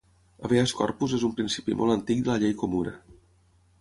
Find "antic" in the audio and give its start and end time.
1.97-2.25